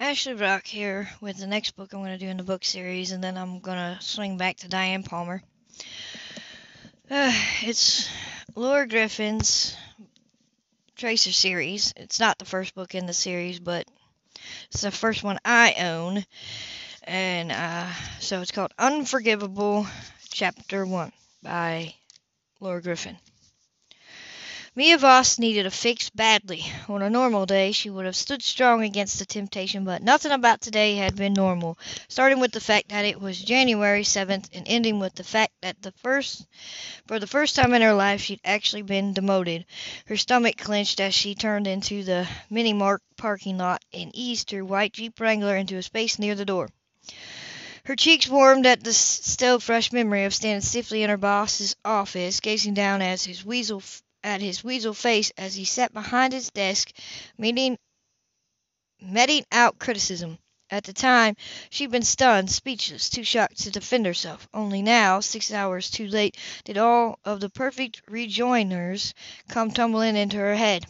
Ashley 0.00 0.34
Brock 0.34 0.66
here 0.66 1.08
with 1.20 1.38
the 1.38 1.46
next 1.46 1.76
book 1.76 1.92
I'm 1.92 2.00
going 2.00 2.18
to 2.18 2.18
do 2.18 2.28
in 2.28 2.36
the 2.36 2.42
book 2.42 2.64
series, 2.64 3.12
and 3.12 3.22
then 3.22 3.38
I'm 3.38 3.60
going 3.60 3.76
to 3.76 3.96
swing 4.02 4.36
back 4.36 4.56
to 4.58 4.68
Diane 4.68 5.04
Palmer. 5.04 5.40
Uh, 7.08 7.32
it's 7.62 8.08
Laura 8.56 8.88
Griffin's 8.88 9.76
Tracer 10.96 11.30
series. 11.30 11.94
It's 11.96 12.18
not 12.18 12.38
the 12.38 12.44
first 12.44 12.74
book 12.74 12.96
in 12.96 13.06
the 13.06 13.12
series, 13.12 13.60
but 13.60 13.86
it's 14.72 14.82
the 14.82 14.90
first 14.90 15.22
one 15.22 15.38
I 15.44 15.74
own. 15.78 16.24
And 17.04 17.52
uh, 17.52 17.88
so 18.18 18.40
it's 18.40 18.50
called 18.50 18.74
Unforgivable, 18.76 19.86
Chapter 20.28 20.84
1 20.84 21.12
by 21.44 21.94
Laura 22.58 22.82
Griffin. 22.82 23.16
Mia 24.76 24.98
Voss 24.98 25.38
needed 25.38 25.66
a 25.66 25.70
fix 25.70 26.10
badly. 26.10 26.64
On 26.88 27.00
a 27.00 27.08
normal 27.08 27.46
day, 27.46 27.70
she 27.70 27.90
would 27.90 28.06
have 28.06 28.16
stood 28.16 28.42
strong 28.42 28.82
against 28.82 29.20
the 29.20 29.24
temptation, 29.24 29.84
but 29.84 30.02
nothing 30.02 30.32
about 30.32 30.60
today 30.60 30.96
had 30.96 31.14
been 31.14 31.32
normal, 31.32 31.78
starting 32.08 32.40
with 32.40 32.50
the 32.50 32.60
fact 32.60 32.88
that 32.88 33.04
it 33.04 33.20
was 33.20 33.40
January 33.40 34.02
7th 34.02 34.48
and 34.52 34.66
ending 34.66 34.98
with 34.98 35.14
the 35.14 35.22
fact 35.22 35.52
that 35.62 35.80
the 35.80 35.92
first 36.02 36.48
for 37.06 37.20
the 37.20 37.26
first 37.28 37.54
time 37.54 37.72
in 37.72 37.82
her 37.82 37.94
life 37.94 38.20
she'd 38.20 38.40
actually 38.44 38.82
been 38.82 39.12
demoted. 39.12 39.64
Her 40.06 40.16
stomach 40.16 40.56
clenched 40.56 40.98
as 40.98 41.14
she 41.14 41.36
turned 41.36 41.68
into 41.68 42.02
the 42.02 42.26
mini 42.50 42.72
mark 42.72 43.00
parking 43.16 43.58
lot 43.58 43.84
and 43.92 44.10
eased 44.12 44.50
her 44.50 44.64
white 44.64 44.94
Jeep 44.94 45.20
Wrangler 45.20 45.56
into 45.56 45.76
a 45.76 45.84
space 45.84 46.18
near 46.18 46.34
the 46.34 46.44
door. 46.44 46.68
Her 47.84 47.94
cheeks 47.94 48.26
warmed 48.26 48.66
at 48.66 48.82
the 48.82 48.92
still 48.92 49.60
fresh 49.60 49.92
memory 49.92 50.24
of 50.24 50.34
standing 50.34 50.62
stiffly 50.62 51.04
in 51.04 51.10
her 51.10 51.18
boss's 51.18 51.76
office, 51.84 52.40
gazing 52.40 52.74
down 52.74 53.02
as 53.02 53.24
his 53.24 53.44
weasel 53.44 53.82
at 54.24 54.40
his 54.40 54.64
weasel 54.64 54.94
face 54.94 55.30
as 55.36 55.54
he 55.54 55.64
sat 55.64 55.92
behind 55.92 56.32
his 56.32 56.50
desk, 56.50 56.90
meeting, 57.38 57.78
meting 59.00 59.44
out 59.52 59.78
criticism. 59.78 60.38
At 60.70 60.84
the 60.84 60.94
time, 60.94 61.36
she'd 61.68 61.90
been 61.90 62.02
stunned, 62.02 62.50
speechless, 62.50 63.10
too 63.10 63.22
shocked 63.22 63.58
to 63.58 63.70
defend 63.70 64.06
herself. 64.06 64.48
Only 64.52 64.80
now, 64.80 65.20
six 65.20 65.52
hours 65.52 65.90
too 65.90 66.08
late, 66.08 66.36
did 66.64 66.78
all 66.78 67.20
of 67.24 67.40
the 67.40 67.50
perfect 67.50 68.00
rejoinders 68.08 69.14
come 69.48 69.70
tumbling 69.70 70.16
into 70.16 70.38
her 70.38 70.56
head. 70.56 70.86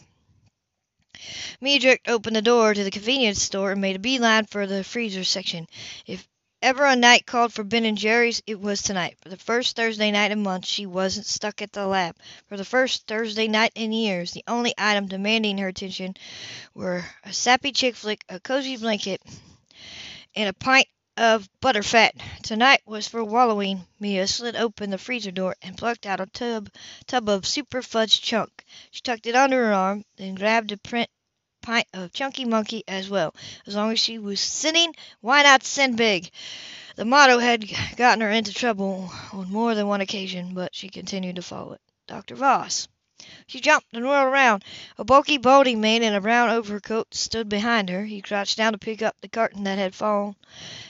Mia 1.59 1.79
jerked 1.79 2.07
open 2.07 2.33
the 2.33 2.41
door 2.41 2.73
to 2.73 2.83
the 2.83 2.91
convenience 2.91 3.41
store 3.41 3.73
and 3.73 3.81
made 3.81 3.95
a 3.97 3.99
beeline 3.99 4.45
for 4.45 4.65
the 4.65 4.83
freezer 4.83 5.23
section. 5.23 5.67
If 6.07 6.27
ever 6.65 6.83
a 6.83 6.95
night 6.95 7.27
called 7.27 7.53
for 7.53 7.63
Ben 7.63 7.85
and 7.85 7.95
Jerry's, 7.95 8.41
it 8.47 8.59
was 8.59 8.81
tonight. 8.81 9.17
For 9.21 9.29
the 9.29 9.37
first 9.37 9.75
Thursday 9.75 10.09
night 10.09 10.31
in 10.31 10.41
months, 10.41 10.67
she 10.67 10.87
wasn't 10.87 11.27
stuck 11.27 11.61
at 11.61 11.71
the 11.71 11.85
lab. 11.85 12.15
For 12.47 12.57
the 12.57 12.65
first 12.65 13.05
Thursday 13.05 13.47
night 13.47 13.71
in 13.75 13.91
years, 13.91 14.31
the 14.31 14.43
only 14.47 14.73
item 14.75 15.07
demanding 15.07 15.59
her 15.59 15.67
attention 15.67 16.15
were 16.73 17.05
a 17.23 17.31
sappy 17.31 17.71
chick 17.71 17.95
flick, 17.95 18.25
a 18.29 18.39
cozy 18.39 18.77
blanket, 18.77 19.21
and 20.35 20.49
a 20.49 20.53
pint 20.53 20.87
of 21.17 21.47
butterfat. 21.61 22.13
Tonight 22.41 22.81
was 22.87 23.07
for 23.07 23.23
wallowing. 23.23 23.85
Mia 23.99 24.25
slid 24.25 24.55
open 24.55 24.89
the 24.89 24.97
freezer 24.97 25.29
door 25.29 25.55
and 25.61 25.77
plucked 25.77 26.07
out 26.07 26.19
a 26.19 26.25
tub 26.25 26.71
tub 27.05 27.29
of 27.29 27.45
super 27.45 27.83
fudge 27.83 28.23
chunk. 28.23 28.65
She 28.89 29.01
tucked 29.01 29.27
it 29.27 29.35
under 29.35 29.67
her 29.67 29.73
arm, 29.73 30.03
then 30.17 30.33
grabbed 30.33 30.71
a 30.71 30.77
print 30.77 31.11
pint 31.65 31.87
of 31.95 32.03
uh, 32.03 32.07
Chunky 32.09 32.45
Monkey 32.45 32.83
as 32.87 33.09
well. 33.09 33.33
As 33.65 33.75
long 33.75 33.91
as 33.91 33.99
she 33.99 34.19
was 34.19 34.39
sinning, 34.39 34.93
why 35.21 35.41
not 35.41 35.63
sin 35.63 35.95
big? 35.95 36.29
The 36.95 37.05
motto 37.05 37.39
had 37.39 37.65
gotten 37.97 38.21
her 38.21 38.29
into 38.29 38.53
trouble 38.53 39.11
on 39.33 39.51
more 39.51 39.73
than 39.73 39.87
one 39.87 39.99
occasion, 39.99 40.53
but 40.53 40.75
she 40.75 40.89
continued 40.89 41.37
to 41.37 41.41
follow 41.41 41.73
it. 41.73 41.81
Dr. 42.05 42.35
Voss. 42.35 42.87
She 43.47 43.59
jumped 43.59 43.87
and 43.93 44.05
whirled 44.05 44.31
around. 44.31 44.63
A 44.99 45.03
bulky, 45.03 45.37
balding 45.37 45.81
man 45.81 46.03
in 46.03 46.13
a 46.13 46.21
brown 46.21 46.51
overcoat 46.51 47.15
stood 47.15 47.49
behind 47.49 47.89
her. 47.89 48.05
He 48.05 48.21
crouched 48.21 48.57
down 48.57 48.73
to 48.73 48.77
pick 48.77 49.01
up 49.01 49.19
the 49.21 49.27
carton 49.27 49.63
that 49.63 49.79
had 49.79 49.95
fallen, 49.95 50.35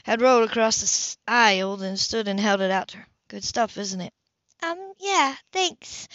had 0.04 0.22
rolled 0.22 0.50
across 0.50 0.82
the 0.82 1.32
aisle, 1.32 1.78
then 1.78 1.96
stood 1.96 2.28
and 2.28 2.40
held 2.40 2.60
it 2.60 2.72
out 2.72 2.90
to 2.90 2.98
her. 2.98 3.08
Good 3.30 3.46
stuff, 3.46 3.78
isn't 3.78 4.02
it? 4.02 4.14
Um, 4.64 4.94
yeah, 5.00 5.36
thanks. 5.52 6.08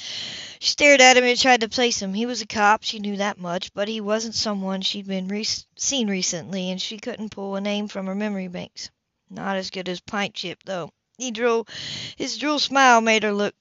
She 0.59 0.71
stared 0.73 1.01
at 1.01 1.17
him 1.17 1.25
and 1.25 1.39
tried 1.39 1.61
to 1.63 1.69
place 1.69 2.03
him. 2.03 2.13
He 2.13 2.27
was 2.27 2.43
a 2.43 2.47
cop, 2.47 2.83
she 2.83 2.99
knew 2.99 3.17
that 3.17 3.39
much, 3.39 3.73
but 3.73 3.89
he 3.89 4.01
wasn't 4.01 4.35
someone 4.35 4.83
she'd 4.83 5.07
been 5.07 5.29
re- 5.29 5.47
seen 5.77 6.11
recently, 6.11 6.71
and 6.71 6.81
she 6.81 6.99
couldn't 6.99 7.31
pull 7.31 7.57
a 7.57 7.61
name 7.61 7.89
from 7.89 8.07
her 8.07 8.15
memory 8.15 8.49
banks. 8.49 8.91
Not 9.31 9.57
as 9.57 9.71
good 9.71 9.89
as 9.89 10.01
Pint 10.01 10.35
Chip, 10.35 10.59
though. 10.65 10.91
He 11.17 11.31
drool. 11.31 11.69
His 12.17 12.37
droll 12.39 12.59
smile 12.59 13.01
made 13.01 13.23
her 13.23 13.33
look, 13.33 13.55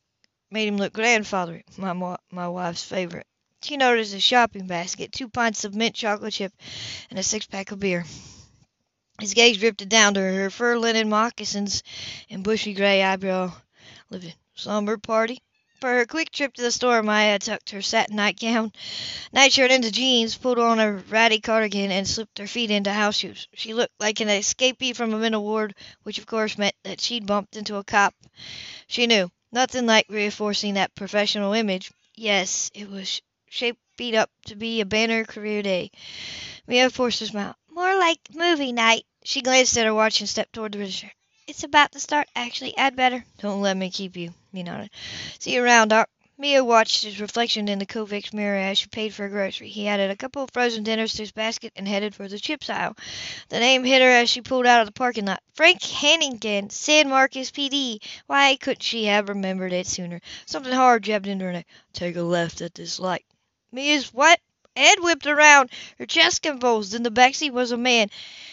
made 0.49 0.67
him 0.67 0.77
look 0.77 0.93
grandfathery. 0.93 1.63
My 1.77 2.17
my 2.31 2.47
wife's 2.47 2.83
favorite. 2.83 3.27
She 3.61 3.77
noticed 3.77 4.13
a 4.13 4.19
shopping 4.19 4.65
basket, 4.67 5.11
two 5.11 5.27
pints 5.29 5.65
of 5.65 5.75
mint 5.75 5.93
chocolate 5.93 6.33
chip, 6.33 6.53
and 7.09 7.19
a 7.19 7.23
six 7.23 7.45
pack 7.45 7.71
of 7.71 7.79
beer. 7.79 8.05
His 9.19 9.33
gaze 9.33 9.57
drifted 9.57 9.89
down 9.89 10.13
to 10.13 10.21
her, 10.21 10.49
fur 10.49 10.77
linen 10.77 11.09
moccasins 11.09 11.83
and 12.29 12.43
bushy 12.43 12.73
gray 12.73 13.03
eyebrow. 13.03 13.51
Living 14.09 14.33
slumber 14.59 14.97
party. 14.97 15.39
For 15.79 15.89
her 15.93 16.05
quick 16.05 16.31
trip 16.31 16.53
to 16.55 16.61
the 16.61 16.71
store, 16.73 17.01
Maya 17.01 17.39
tucked 17.39 17.69
her 17.69 17.81
satin 17.81 18.17
nightgown, 18.17 18.73
nightshirt 19.31 19.71
into 19.71 19.89
jeans, 19.89 20.35
pulled 20.35 20.59
on 20.59 20.77
a 20.77 20.91
ratty 20.91 21.39
cardigan, 21.39 21.89
and 21.89 22.05
slipped 22.05 22.37
her 22.37 22.47
feet 22.47 22.69
into 22.69 22.91
house 22.91 23.15
shoes. 23.15 23.47
She 23.53 23.73
looked 23.73 23.93
like 23.97 24.19
an 24.19 24.27
escapee 24.27 24.93
from 24.93 25.13
a 25.13 25.17
mental 25.17 25.43
ward, 25.43 25.75
which 26.03 26.17
of 26.17 26.25
course 26.25 26.57
meant 26.57 26.75
that 26.83 26.99
she'd 26.99 27.25
bumped 27.25 27.55
into 27.55 27.77
a 27.77 27.83
cop. 27.85 28.13
She 28.87 29.07
knew. 29.07 29.31
Nothing 29.53 29.85
like 29.85 30.05
reinforcing 30.09 30.73
that 30.73 30.93
professional 30.93 31.53
image. 31.53 31.91
Yes, 32.13 32.69
it 32.73 32.89
was 32.89 33.21
shaping 33.49 34.15
up 34.15 34.29
to 34.47 34.55
be 34.55 34.81
a 34.81 34.85
banner 34.85 35.23
career 35.23 35.63
day. 35.63 35.91
Mia 36.67 36.89
forced 36.89 37.21
a 37.21 37.27
smile. 37.27 37.55
More 37.71 37.97
like 37.97 38.19
movie 38.33 38.73
night. 38.73 39.05
She 39.23 39.41
glanced 39.41 39.77
at 39.77 39.85
her 39.85 39.93
watch 39.93 40.19
and 40.19 40.27
stepped 40.27 40.51
toward 40.51 40.73
the 40.73 40.79
register. 40.79 41.11
It's 41.49 41.63
about 41.63 41.93
to 41.93 41.99
start, 41.99 42.27
actually. 42.35 42.77
I'd 42.77 42.95
better. 42.95 43.25
Don't 43.39 43.63
let 43.63 43.75
me 43.75 43.89
keep 43.89 44.15
you. 44.15 44.35
He 44.53 44.61
nodded. 44.61 44.91
See 45.39 45.55
you 45.55 45.63
around, 45.63 45.87
Doc. 45.87 46.07
Mia 46.37 46.63
watched 46.63 47.03
his 47.03 47.19
reflection 47.19 47.67
in 47.67 47.79
the 47.79 47.87
convex 47.87 48.31
mirror 48.31 48.59
as 48.59 48.77
she 48.77 48.87
paid 48.87 49.15
for 49.15 49.23
her 49.23 49.29
grocery. 49.29 49.67
He 49.67 49.87
added 49.87 50.11
a 50.11 50.15
couple 50.15 50.43
of 50.43 50.51
frozen 50.53 50.83
dinners 50.83 51.13
to 51.13 51.23
his 51.23 51.31
basket 51.31 51.73
and 51.75 51.87
headed 51.87 52.13
for 52.13 52.27
the 52.27 52.37
chips 52.37 52.69
aisle. 52.69 52.95
The 53.49 53.59
name 53.59 53.83
hit 53.83 54.03
her 54.03 54.11
as 54.11 54.29
she 54.29 54.41
pulled 54.41 54.67
out 54.67 54.81
of 54.81 54.85
the 54.85 54.91
parking 54.91 55.25
lot. 55.25 55.41
Frank 55.55 55.81
Hannington, 55.81 56.71
San 56.71 57.09
Marcos 57.09 57.49
PD. 57.49 57.97
Why 58.27 58.55
couldn't 58.55 58.83
she 58.83 59.05
have 59.05 59.27
remembered 59.27 59.73
it 59.73 59.87
sooner? 59.87 60.21
Something 60.45 60.71
hard 60.71 61.01
jabbed 61.01 61.25
into 61.25 61.45
her 61.45 61.51
neck. 61.51 61.67
Take 61.93 62.15
a 62.15 62.21
left 62.21 62.61
at 62.61 62.75
this 62.75 62.99
light. 62.99 63.25
Mia's 63.71 64.13
what? 64.13 64.39
Head 64.75 64.99
whipped 64.99 65.25
around. 65.25 65.71
Her 65.97 66.05
chest 66.05 66.43
convulsed. 66.43 66.93
In 66.93 67.01
the 67.01 67.09
backseat 67.09 67.53
was 67.53 67.71
a 67.71 67.77
man. 67.77 68.11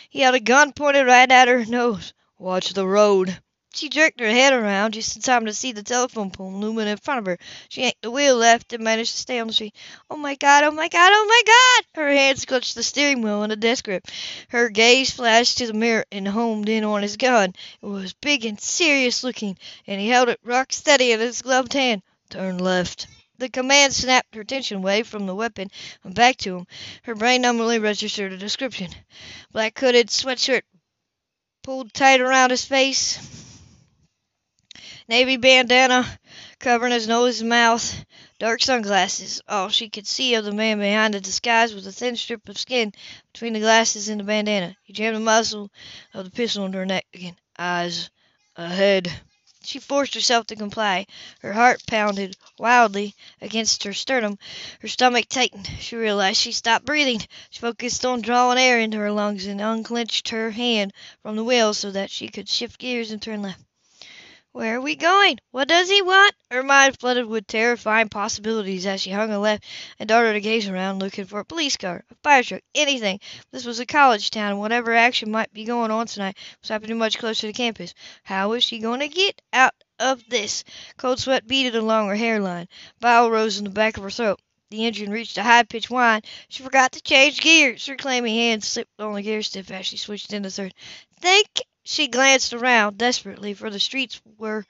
He 0.08 0.20
had 0.20 0.34
a 0.34 0.40
gun 0.40 0.72
pointed 0.72 1.06
right 1.06 1.30
at 1.30 1.48
her 1.48 1.66
nose. 1.66 2.14
Watch 2.38 2.74
the 2.74 2.86
road. 2.86 3.40
She 3.72 3.88
jerked 3.88 4.20
her 4.20 4.30
head 4.30 4.52
around 4.52 4.92
just 4.92 5.16
in 5.16 5.22
time 5.22 5.46
to 5.46 5.54
see 5.54 5.72
the 5.72 5.82
telephone 5.82 6.30
pole 6.30 6.52
looming 6.52 6.86
in 6.86 6.98
front 6.98 7.20
of 7.20 7.26
her. 7.26 7.38
She 7.70 7.80
yanked 7.80 8.02
the 8.02 8.10
wheel 8.10 8.36
left 8.36 8.74
and 8.74 8.84
managed 8.84 9.12
to 9.12 9.20
stay 9.20 9.38
on 9.38 9.46
the 9.46 9.52
street. 9.54 9.74
Oh 10.10 10.18
my 10.18 10.34
god, 10.34 10.64
oh 10.64 10.70
my 10.70 10.88
god, 10.88 11.12
oh 11.14 11.26
my 11.26 11.42
god! 11.46 12.02
Her 12.02 12.12
hands 12.12 12.44
clutched 12.44 12.74
the 12.74 12.82
steering 12.82 13.22
wheel 13.22 13.42
and 13.42 13.52
the 13.52 13.56
desk 13.56 13.84
grip. 13.84 14.06
Her 14.50 14.68
gaze 14.68 15.10
flashed 15.10 15.56
to 15.58 15.66
the 15.66 15.72
mirror 15.72 16.04
and 16.12 16.28
homed 16.28 16.68
in 16.68 16.84
on 16.84 17.00
his 17.00 17.16
gun. 17.16 17.54
It 17.82 17.86
was 17.86 18.12
big 18.12 18.44
and 18.44 18.60
serious 18.60 19.24
looking, 19.24 19.56
and 19.86 19.98
he 19.98 20.08
held 20.08 20.28
it 20.28 20.40
rock 20.44 20.74
steady 20.74 21.12
in 21.12 21.20
his 21.20 21.40
gloved 21.40 21.72
hand. 21.72 22.02
Turn 22.28 22.58
left. 22.58 23.06
The 23.38 23.48
command 23.48 23.94
snapped 23.94 24.34
her 24.34 24.42
attention 24.42 24.78
away 24.78 25.02
from 25.04 25.26
the 25.26 25.34
weapon 25.34 25.70
and 26.04 26.14
back 26.14 26.36
to 26.38 26.58
him. 26.58 26.66
Her 27.02 27.14
brain 27.14 27.40
numbly 27.40 27.78
registered 27.78 28.32
a 28.32 28.38
description. 28.38 28.90
Black 29.52 29.78
hooded 29.78 30.08
sweatshirt, 30.08 30.62
pulled 31.66 31.92
tight 31.92 32.20
around 32.20 32.50
his 32.50 32.64
face, 32.64 33.18
navy 35.08 35.36
bandana 35.36 36.06
covering 36.60 36.92
his 36.92 37.08
nose 37.08 37.40
and 37.40 37.48
mouth, 37.48 38.04
dark 38.38 38.62
sunglasses. 38.62 39.42
All 39.48 39.68
she 39.68 39.88
could 39.88 40.06
see 40.06 40.34
of 40.34 40.44
the 40.44 40.52
man 40.52 40.78
behind 40.78 41.14
the 41.14 41.20
disguise 41.20 41.74
was 41.74 41.84
a 41.84 41.90
thin 41.90 42.14
strip 42.14 42.48
of 42.48 42.56
skin 42.56 42.94
between 43.32 43.52
the 43.52 43.58
glasses 43.58 44.08
and 44.08 44.20
the 44.20 44.24
bandana. 44.24 44.76
He 44.84 44.92
jammed 44.92 45.16
the 45.16 45.20
muzzle 45.20 45.72
of 46.14 46.24
the 46.24 46.30
pistol 46.30 46.66
into 46.66 46.78
her 46.78 46.86
neck 46.86 47.04
again. 47.12 47.36
Eyes 47.58 48.10
ahead. 48.54 49.12
She 49.68 49.80
forced 49.80 50.14
herself 50.14 50.46
to 50.46 50.54
comply. 50.54 51.06
Her 51.40 51.52
heart 51.52 51.82
pounded 51.88 52.36
wildly 52.56 53.16
against 53.40 53.82
her 53.82 53.92
sternum. 53.92 54.38
Her 54.80 54.86
stomach 54.86 55.28
tightened. 55.28 55.68
She 55.80 55.96
realized 55.96 56.40
she 56.40 56.52
stopped 56.52 56.84
breathing. 56.84 57.26
She 57.50 57.58
focused 57.58 58.06
on 58.06 58.20
drawing 58.20 58.58
air 58.58 58.78
into 58.78 58.98
her 58.98 59.10
lungs 59.10 59.44
and 59.44 59.60
unclenched 59.60 60.28
her 60.28 60.52
hand 60.52 60.92
from 61.20 61.34
the 61.34 61.42
wheel 61.42 61.74
so 61.74 61.90
that 61.90 62.12
she 62.12 62.28
could 62.28 62.48
shift 62.48 62.78
gears 62.78 63.10
and 63.10 63.20
turn 63.20 63.42
left. 63.42 63.65
Where 64.56 64.76
are 64.76 64.80
we 64.80 64.96
going? 64.96 65.38
What 65.50 65.68
does 65.68 65.90
he 65.90 66.00
want? 66.00 66.34
Her 66.50 66.62
mind 66.62 66.98
flooded 66.98 67.26
with 67.26 67.46
terrifying 67.46 68.08
possibilities 68.08 68.86
as 68.86 69.02
she 69.02 69.10
hung 69.10 69.30
a 69.30 69.38
left 69.38 69.64
and 69.98 70.08
darted 70.08 70.34
a 70.34 70.40
gaze 70.40 70.66
around, 70.66 70.98
looking 70.98 71.26
for 71.26 71.40
a 71.40 71.44
police 71.44 71.76
car, 71.76 72.02
a 72.10 72.14
fire 72.22 72.42
truck, 72.42 72.62
anything. 72.74 73.20
This 73.50 73.66
was 73.66 73.80
a 73.80 73.84
college 73.84 74.30
town, 74.30 74.52
and 74.52 74.58
whatever 74.58 74.94
action 74.94 75.30
might 75.30 75.52
be 75.52 75.64
going 75.64 75.90
on 75.90 76.06
tonight 76.06 76.38
was 76.62 76.70
happening 76.70 76.96
much 76.96 77.18
closer 77.18 77.46
to 77.46 77.52
campus. 77.52 77.92
How 78.22 78.48
was 78.48 78.64
she 78.64 78.78
going 78.78 79.00
to 79.00 79.08
get 79.08 79.42
out 79.52 79.74
of 79.98 80.26
this? 80.30 80.64
Cold 80.96 81.20
sweat 81.20 81.46
beaded 81.46 81.76
along 81.76 82.08
her 82.08 82.16
hairline. 82.16 82.66
Bile 82.98 83.30
rose 83.30 83.58
in 83.58 83.64
the 83.64 83.70
back 83.70 83.98
of 83.98 84.04
her 84.04 84.10
throat. 84.10 84.40
The 84.70 84.86
engine 84.86 85.10
reached 85.10 85.36
a 85.36 85.42
high-pitched 85.42 85.90
whine. 85.90 86.22
She 86.48 86.62
forgot 86.62 86.92
to 86.92 87.02
change 87.02 87.42
gears. 87.42 87.84
Her 87.84 87.96
clammy 87.96 88.34
hand 88.38 88.64
slipped 88.64 88.98
on 88.98 89.12
the 89.12 89.20
gear 89.20 89.42
stick 89.42 89.70
as 89.70 89.84
she 89.84 89.98
switched 89.98 90.32
into 90.32 90.50
third. 90.50 90.72
Think 91.20 91.60
she 91.88 92.08
glanced 92.08 92.52
around 92.52 92.98
desperately, 92.98 93.54
for 93.54 93.70
the 93.70 93.80
streets 93.80 94.20
were 94.38 94.66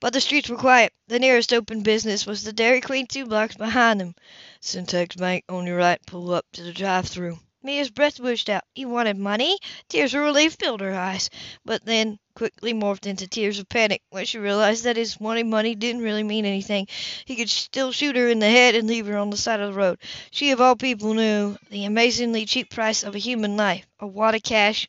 but 0.00 0.12
the 0.12 0.20
streets 0.20 0.48
were 0.48 0.56
quiet. 0.56 0.92
The 1.08 1.18
nearest 1.18 1.52
open 1.52 1.82
business 1.82 2.24
was 2.24 2.44
the 2.44 2.52
Dairy 2.52 2.80
Queen 2.80 3.08
two 3.08 3.26
blocks 3.26 3.56
behind 3.56 4.00
them. 4.00 4.14
Syntax 4.60 5.16
Bank 5.16 5.44
on 5.48 5.66
your 5.66 5.78
right. 5.78 6.00
Pull 6.06 6.32
up 6.32 6.46
to 6.52 6.62
the 6.62 6.72
drive-through. 6.72 7.40
Mia's 7.64 7.90
breath 7.90 8.20
whooshed 8.20 8.48
out. 8.48 8.62
He 8.76 8.84
wanted 8.84 9.18
money? 9.18 9.58
Tears 9.88 10.14
of 10.14 10.20
relief 10.20 10.54
filled 10.54 10.80
her 10.80 10.94
eyes, 10.94 11.28
but 11.64 11.84
then 11.84 12.20
quickly 12.36 12.72
morphed 12.72 13.06
into 13.06 13.26
tears 13.26 13.58
of 13.58 13.68
panic 13.68 14.00
when 14.10 14.24
she 14.24 14.38
realized 14.38 14.84
that 14.84 14.96
his 14.96 15.18
wanting 15.18 15.50
money 15.50 15.74
didn't 15.74 16.02
really 16.02 16.22
mean 16.22 16.46
anything. 16.46 16.86
He 17.24 17.34
could 17.34 17.50
still 17.50 17.90
shoot 17.90 18.14
her 18.14 18.28
in 18.28 18.38
the 18.38 18.46
head 18.46 18.76
and 18.76 18.86
leave 18.86 19.08
her 19.08 19.18
on 19.18 19.30
the 19.30 19.36
side 19.36 19.58
of 19.58 19.72
the 19.72 19.78
road. 19.78 19.98
She, 20.30 20.52
of 20.52 20.60
all 20.60 20.76
people, 20.76 21.14
knew 21.14 21.56
the 21.70 21.86
amazingly 21.86 22.46
cheap 22.46 22.70
price 22.70 23.02
of 23.02 23.16
a 23.16 23.18
human 23.18 23.56
life. 23.56 23.84
A 23.98 24.06
wad 24.06 24.36
of 24.36 24.44
cash, 24.44 24.88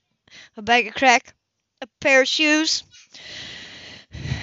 a 0.56 0.62
bag 0.62 0.88
of 0.88 0.94
crack, 0.94 1.34
a 1.82 1.88
pair 2.02 2.22
of 2.22 2.28
shoes. 2.28 2.84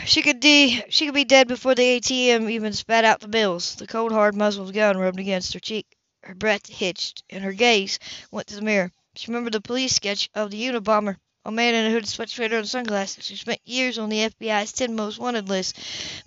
She 0.06 0.23
could 0.23 0.41
de- 0.41 0.85
she 0.88 1.05
could 1.05 1.15
be 1.15 1.25
dead 1.25 1.49
before 1.49 1.75
the 1.75 1.83
ATM 1.83 2.49
even 2.49 2.73
spat 2.73 3.05
out 3.05 3.21
the 3.21 3.29
bills. 3.29 3.75
The 3.75 3.87
cold 3.87 4.12
hard 4.12 4.35
muzzle 4.35 4.62
of 4.62 4.69
the 4.69 4.73
gun 4.73 4.97
rubbed 4.97 5.19
against 5.19 5.53
her 5.53 5.61
cheek. 5.61 5.87
Her 6.23 6.35
breath 6.35 6.67
hitched, 6.67 7.25
and 7.29 7.44
her 7.44 7.53
gaze 7.53 7.99
went 8.31 8.47
to 8.49 8.56
the 8.56 8.62
mirror. 8.62 8.93
She 9.17 9.27
remembered 9.27 9.53
the 9.53 9.61
police 9.61 9.94
sketch 9.94 10.31
of 10.35 10.50
the 10.50 10.62
Unabomber, 10.67 11.19
a 11.44 11.50
man 11.50 11.75
in 11.75 11.87
a 11.87 11.91
hooded 11.91 12.09
sweatshirt 12.09 12.53
and 12.53 12.69
sunglasses, 12.69 13.29
who 13.29 13.37
spent 13.37 13.61
years 13.65 13.99
on 13.99 14.09
the 14.09 14.31
FBI's 14.31 14.73
10 14.73 14.94
most 14.94 15.19
wanted 15.19 15.49
list. 15.49 15.79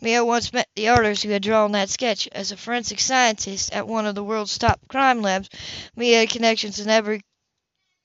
Mia 0.02 0.24
once 0.24 0.54
met 0.54 0.70
the 0.76 0.90
artist 0.90 1.24
who 1.24 1.30
had 1.30 1.42
drawn 1.42 1.72
that 1.72 1.90
sketch. 1.90 2.28
As 2.32 2.52
a 2.52 2.58
forensic 2.58 3.00
scientist 3.00 3.72
at 3.72 3.88
one 3.88 4.06
of 4.06 4.16
the 4.16 4.24
world's 4.24 4.58
top 4.58 4.80
crime 4.88 5.22
labs, 5.22 5.50
Mia 5.96 6.20
had 6.20 6.30
connections 6.30 6.80
in 6.80 6.90
every 6.90 7.22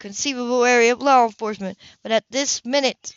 conceivable 0.05 0.67
area 0.67 0.93
of 0.93 1.01
law 1.01 1.25
enforcement. 1.25 1.79
But 2.03 2.13
at 2.13 2.25
this 2.29 2.63
minute, 2.63 3.15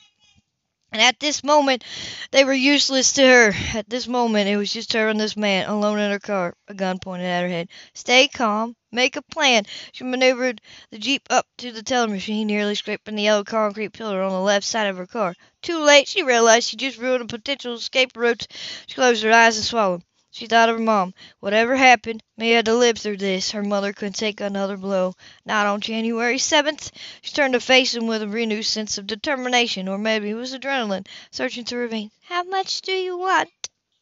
and 0.94 1.01
at 1.01 1.19
this 1.19 1.44
moment, 1.44 1.84
they 2.31 2.45
were 2.45 2.54
useless 2.54 3.12
to 3.13 3.28
her. 3.28 3.54
At 3.74 3.89
this 3.89 4.07
moment, 4.07 4.48
it 4.48 4.56
was 4.56 4.72
just 4.72 4.94
her 4.94 5.10
and 5.10 5.19
this 5.19 5.36
man, 5.36 5.68
alone 5.68 6.00
in 6.00 6.12
her 6.12 6.19
car, 6.19 6.56
a 6.69 6.74
gun 6.74 6.98
pointed 7.00 7.28
at 7.28 7.42
her 7.42 7.50
head. 7.50 7.68
Stay 7.94 8.30
calm. 8.30 8.74
Make 8.89 9.18
a 9.18 9.22
plan. 9.22 9.66
She 9.92 10.06
maneuvered 10.06 10.62
the 10.89 10.98
Jeep 10.98 11.28
up 11.30 11.45
to 11.57 11.74
the 11.74 11.84
teller 11.84 12.07
machine, 12.07 12.48
nearly 12.48 12.75
scraping 12.75 13.16
the 13.16 13.24
yellow 13.24 13.44
concrete 13.44 13.92
pillar 13.92 14.22
on 14.22 14.31
the 14.31 14.39
left 14.39 14.66
side 14.66 14.88
of 14.88 14.95
her 14.95 15.07
car. 15.07 15.36
Too 15.62 15.80
late, 15.80 16.07
she 16.07 16.24
realized 16.24 16.69
she 16.69 16.78
just 16.78 16.98
ruined 16.98 17.24
a 17.24 17.25
potential 17.25 17.74
escape 17.74 18.16
route. 18.16 18.48
She 18.88 18.95
closed 18.95 19.24
her 19.24 19.34
eyes 19.34 19.57
and 19.57 19.66
swallowed. 19.66 20.04
She 20.38 20.45
thought 20.45 20.69
of 20.69 20.78
her 20.78 20.84
mom. 20.84 21.16
Whatever 21.39 21.75
happened, 21.75 22.22
Mia 22.38 22.57
had 22.57 22.66
to 22.66 22.75
live 22.75 23.00
through 23.00 23.18
this. 23.18 23.50
Her 23.50 23.63
mother 23.63 23.92
couldn't 23.92 24.13
take 24.13 24.39
another 24.39 24.78
blow. 24.78 25.16
Not 25.48 25.66
on 25.66 25.81
January 25.81 26.38
7th. 26.38 26.92
She 27.24 27.34
turned 27.34 27.54
to 27.54 27.60
face 27.60 27.95
him 27.95 28.06
with 28.06 28.22
a 28.22 28.28
renewed 28.28 28.68
sense 28.68 29.00
of 29.00 29.07
determination, 29.07 29.88
or 29.88 29.98
maybe 29.98 30.30
it 30.30 30.36
was 30.36 30.54
adrenaline, 30.54 31.07
searching 31.31 31.66
through 31.66 31.80
her 31.81 31.88
veins. 31.88 32.12
How 32.22 32.44
much 32.44 32.81
do 32.81 32.92
you 32.92 33.18
want? 33.18 33.50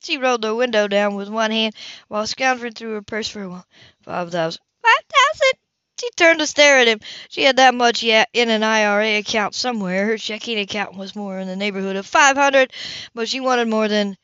She 0.04 0.18
rolled 0.18 0.42
the 0.42 0.54
window 0.54 0.90
down 0.90 1.16
with 1.16 1.30
one 1.30 1.52
hand 1.52 1.74
while 2.10 2.28
scoundering 2.28 2.74
through 2.74 2.96
her 2.96 3.02
purse 3.02 3.30
for 3.30 3.44
a 3.44 3.50
while. 3.50 3.66
Five 4.02 4.30
thousand. 4.30 4.62
Five 4.82 5.06
thousand? 5.08 5.60
She 6.02 6.10
turned 6.18 6.40
to 6.40 6.48
stare 6.48 6.80
at 6.80 6.90
him. 6.90 7.00
She 7.30 7.44
had 7.44 7.56
that 7.56 7.74
much 7.74 8.04
yet 8.04 8.28
in 8.34 8.50
an 8.50 8.62
IRA 8.62 9.20
account 9.20 9.56
somewhere. 9.56 10.06
Her 10.06 10.18
checking 10.18 10.60
account 10.60 10.98
was 10.98 11.16
more 11.16 11.40
in 11.40 11.48
the 11.48 11.56
neighborhood 11.56 11.96
of 11.96 12.06
five 12.06 12.36
hundred, 12.36 12.74
but 13.14 13.30
she 13.30 13.40
wanted 13.40 13.70
more 13.70 13.88
than 13.88 14.18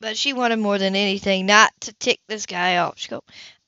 but 0.00 0.16
she 0.16 0.32
wanted 0.32 0.58
more 0.58 0.78
than 0.78 0.96
anything 0.96 1.46
not 1.46 1.72
to 1.80 1.92
tick 1.94 2.20
this 2.26 2.46
guy 2.46 2.78
off. 2.78 2.98
She 2.98 3.08
go, 3.08 3.22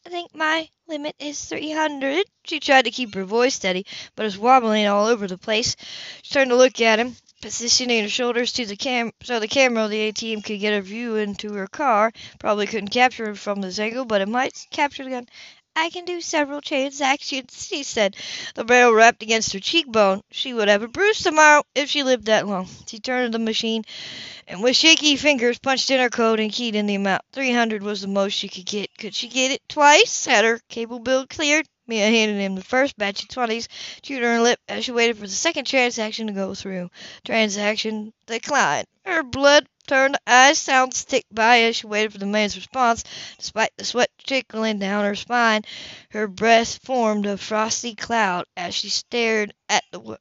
I 0.07 0.09
think 0.11 0.35
my 0.35 0.69
limit 0.89 1.15
is 1.19 1.45
three 1.45 1.71
hundred. 1.71 2.27
She 2.45 2.59
tried 2.61 2.87
to 2.87 2.91
keep 2.91 3.15
her 3.15 3.25
voice 3.25 3.55
steady, 3.55 3.87
but 4.17 4.25
it 4.25 4.27
was 4.27 4.39
wobbling 4.39 4.87
all 4.87 5.07
over 5.07 5.27
the 5.29 5.39
place. 5.39 5.77
She 6.23 6.35
turned 6.35 6.51
to 6.51 6.57
look 6.57 6.81
at 6.81 6.99
him, 6.99 7.17
positioning 7.41 8.03
her 8.03 8.09
shoulders 8.09 8.53
to 8.55 8.67
the 8.67 8.77
cam 8.77 9.13
so 9.23 9.39
the 9.41 9.49
camera 9.49 9.85
of 9.85 9.91
the 9.91 10.11
ATM 10.13 10.43
could 10.45 10.61
get 10.61 10.75
a 10.75 10.83
view 10.83 11.17
into 11.17 11.53
her 11.55 11.67
car. 11.69 12.13
Probably 12.39 12.67
couldn't 12.67 12.89
capture 12.89 13.27
her 13.27 13.35
from 13.35 13.61
this 13.61 13.79
angle, 13.79 14.05
but 14.05 14.21
it 14.21 14.29
might 14.29 14.67
capture 14.71 15.05
the 15.05 15.11
gun. 15.11 15.29
I 15.75 15.91
can 15.91 16.05
do 16.05 16.21
several 16.21 16.61
transactions, 16.61 17.67
she 17.67 17.83
said, 17.83 18.17
the 18.55 18.65
barrel 18.65 18.93
rapped 18.93 19.23
against 19.23 19.53
her 19.53 19.61
cheekbone. 19.61 20.23
She 20.31 20.53
would 20.55 20.69
have 20.69 20.83
a 20.83 20.89
bruise 20.89 21.19
tomorrow 21.21 21.63
if 21.75 21.91
she 21.91 22.03
lived 22.03 22.27
that 22.27 22.47
long. 22.47 22.69
She 22.87 23.01
turned 23.01 23.33
to 23.33 23.39
the 23.39 23.45
machine 23.45 23.85
and 24.47 24.63
with 24.63 24.77
shaky 24.77 25.17
fingers 25.17 25.59
punched 25.59 25.91
in 25.91 25.99
her 26.01 26.11
code 26.11 26.41
and 26.41 26.53
keyed 26.53 26.75
in 26.75 26.87
the 26.87 26.95
amount. 26.97 27.23
Three 27.33 27.53
hundred 27.53 27.83
was 27.83 28.01
the 28.03 28.09
most 28.09 28.35
she 28.35 28.49
could 28.49 28.67
get. 28.67 28.97
Could 28.99 29.15
she 29.15 29.29
get 29.29 29.51
it 29.51 29.63
twice? 29.69 30.27
Had 30.27 30.45
her 30.45 30.61
cable 30.69 30.99
bill 30.99 31.27
cleared? 31.27 31.67
Mia 31.87 32.07
handed 32.07 32.39
him 32.39 32.55
the 32.55 32.63
first 32.63 32.97
batch 32.97 33.23
of 33.23 33.29
twenties, 33.29 33.69
chewed 34.03 34.23
her 34.23 34.41
lip 34.41 34.61
as 34.69 34.85
she 34.85 34.93
waited 34.93 35.17
for 35.17 35.27
the 35.27 35.33
second 35.33 35.65
transaction 35.67 36.29
to 36.29 36.33
go 36.33 36.55
through. 36.55 36.91
Transaction 37.25 38.13
declined. 38.27 38.87
Her 39.05 39.23
blood 39.23 39.67
turned 39.87 40.19
eyes 40.27 40.59
sounds 40.59 40.99
stick 40.99 41.25
by 41.31 41.61
as 41.63 41.77
she 41.77 41.87
waited 41.87 42.13
for 42.13 42.19
the 42.19 42.27
man's 42.27 42.57
response. 42.57 43.05
Despite 43.39 43.71
the 43.77 43.85
sweat 43.85 44.11
trickling 44.19 44.79
down 44.79 45.05
her 45.05 45.15
spine, 45.15 45.63
her 46.11 46.29
breast 46.29 46.83
formed 46.85 47.27
a 47.27 47.37
frosty 47.39 47.95
cloud 47.95 48.47
as 48.57 48.75
she 48.75 48.89
stared 48.89 49.55
at 49.69 49.85
the 49.93 50.19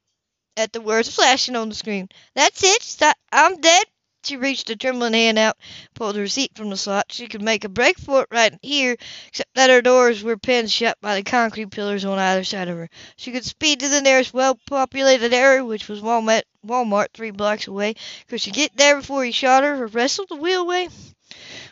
at 0.57 0.73
the 0.73 0.81
words 0.81 1.13
flashing 1.13 1.55
on 1.55 1.69
the 1.69 1.75
screen. 1.75 2.09
That's 2.35 2.63
it. 2.63 3.13
I'm 3.31 3.61
dead. 3.61 3.85
She 4.23 4.37
reached 4.37 4.69
a 4.69 4.75
trembling 4.75 5.13
hand 5.13 5.39
out, 5.39 5.57
pulled 5.95 6.15
her 6.15 6.21
receipt 6.21 6.51
from 6.55 6.69
the 6.69 6.77
slot. 6.77 7.07
She 7.09 7.27
could 7.27 7.41
make 7.41 7.63
a 7.63 7.69
break 7.69 7.97
for 7.97 8.21
it 8.21 8.27
right 8.31 8.53
here, 8.61 8.95
except 9.27 9.53
that 9.55 9.69
her 9.71 9.81
doors 9.81 10.21
were 10.21 10.37
pinned 10.37 10.71
shut 10.71 10.97
by 11.01 11.15
the 11.15 11.23
concrete 11.23 11.71
pillars 11.71 12.05
on 12.05 12.19
either 12.19 12.43
side 12.43 12.67
of 12.67 12.77
her. 12.77 12.89
She 13.15 13.31
could 13.31 13.45
speed 13.45 13.79
to 13.79 13.89
the 13.89 14.01
nearest 14.01 14.33
well-populated 14.33 15.33
area, 15.33 15.65
which 15.65 15.87
was 15.87 16.01
Walmart, 16.01 16.43
Walmart 16.65 17.07
three 17.13 17.31
blocks 17.31 17.67
away. 17.67 17.95
Could 18.27 18.41
she 18.41 18.51
get 18.51 18.77
there 18.77 18.97
before 18.97 19.23
he 19.23 19.31
shot 19.31 19.63
her 19.63 19.83
or 19.83 19.87
wrestled 19.87 20.29
the 20.29 20.35
wheel 20.35 20.61
away? 20.61 20.89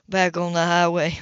Back 0.07 0.35
on 0.37 0.53
the 0.53 0.65
highway. 0.65 1.19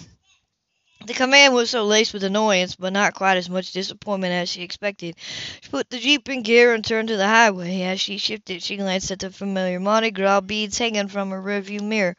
The 1.08 1.14
command 1.14 1.54
was 1.54 1.70
so 1.70 1.86
laced 1.86 2.12
with 2.12 2.26
annoyance, 2.26 2.76
but 2.76 2.92
not 2.92 3.14
quite 3.14 3.38
as 3.38 3.50
much 3.50 3.72
disappointment 3.72 4.34
as 4.34 4.50
she 4.50 4.62
expected. 4.62 5.16
She 5.62 5.70
put 5.70 5.90
the 5.90 6.00
Jeep 6.00 6.28
in 6.28 6.42
gear 6.42 6.74
and 6.74 6.84
turned 6.84 7.08
to 7.08 7.16
the 7.16 7.26
highway. 7.26 7.84
As 7.84 8.02
she 8.02 8.18
shifted, 8.18 8.62
she 8.62 8.76
glanced 8.76 9.10
at 9.12 9.20
the 9.20 9.32
familiar 9.32 9.80
Mardi 9.80 10.12
Gras 10.12 10.42
beads 10.42 10.78
hanging 10.78 11.08
from 11.08 11.30
her 11.30 11.42
rearview 11.42 11.80
mirror. 11.80 12.18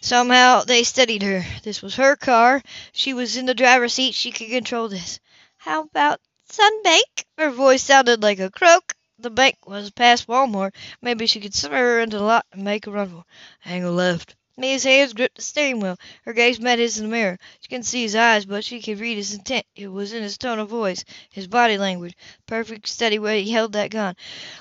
Somehow 0.00 0.64
they 0.64 0.82
steadied 0.82 1.22
her. 1.22 1.46
This 1.62 1.82
was 1.82 1.94
her 1.94 2.16
car. 2.16 2.64
She 2.90 3.14
was 3.14 3.36
in 3.36 3.46
the 3.46 3.54
driver's 3.54 3.94
seat. 3.94 4.16
She 4.16 4.32
could 4.32 4.48
control 4.48 4.88
this. 4.88 5.20
How 5.58 5.82
about 5.82 6.20
Sunbank? 6.50 7.26
Her 7.38 7.50
voice 7.50 7.84
sounded 7.84 8.24
like 8.24 8.40
a 8.40 8.50
croak. 8.50 8.92
The 9.20 9.30
bank 9.30 9.54
was 9.68 9.92
past 9.92 10.26
Walmart. 10.26 10.74
Maybe 11.00 11.28
she 11.28 11.38
could 11.38 11.54
spur 11.54 12.00
into 12.00 12.18
the 12.18 12.24
lot 12.24 12.44
and 12.50 12.64
make 12.64 12.88
a 12.88 12.90
run 12.90 13.08
for 13.08 13.18
it. 13.18 13.24
Hang 13.60 13.84
a 13.84 13.90
left. 13.92 14.34
Mia's 14.60 14.84
hands 14.84 15.14
gripped 15.14 15.36
the 15.36 15.42
steering 15.42 15.80
wheel. 15.80 15.96
Her 16.26 16.34
gaze 16.34 16.60
met 16.60 16.78
his 16.78 16.98
in 16.98 17.04
the 17.06 17.10
mirror. 17.10 17.38
She 17.62 17.68
couldn't 17.68 17.84
see 17.84 18.02
his 18.02 18.14
eyes, 18.14 18.44
but 18.44 18.62
she 18.62 18.82
could 18.82 19.00
read 19.00 19.16
his 19.16 19.32
intent. 19.32 19.64
It 19.74 19.88
was 19.88 20.12
in 20.12 20.22
his 20.22 20.36
tone 20.36 20.58
of 20.58 20.68
voice, 20.68 21.02
his 21.30 21.46
body 21.46 21.78
language, 21.78 22.14
perfect 22.44 22.86
steady 22.86 23.18
way 23.18 23.42
he 23.42 23.52
held 23.52 23.72
that 23.72 23.90
gun. 23.90 24.16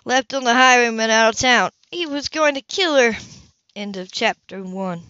Left 0.05 0.33
on 0.33 0.45
the 0.45 0.53
highway 0.53 0.85
and 0.85 1.01
out 1.01 1.33
of 1.33 1.39
town. 1.41 1.71
He 1.91 2.05
was 2.05 2.29
going 2.29 2.55
to 2.55 2.61
kill 2.61 2.95
her. 2.95 3.17
End 3.75 3.97
of 3.97 4.09
chapter 4.09 4.63
one. 4.63 5.03